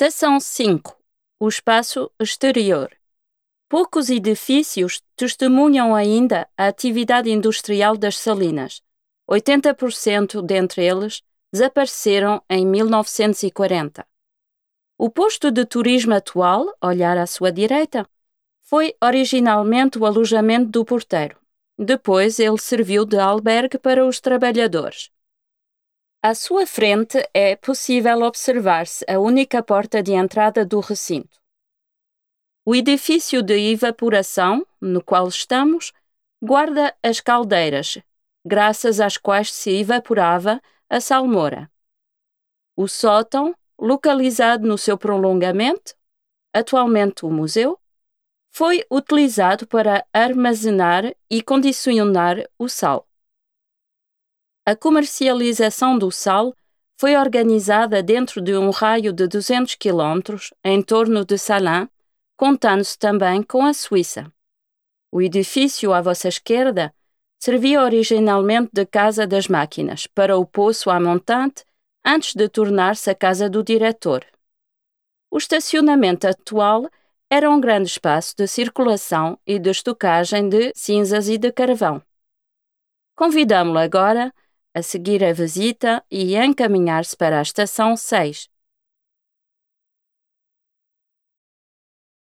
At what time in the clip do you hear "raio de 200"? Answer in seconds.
58.68-59.76